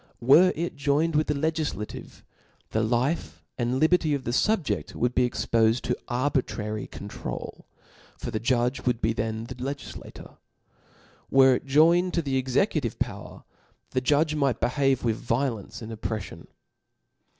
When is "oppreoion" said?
15.91-16.47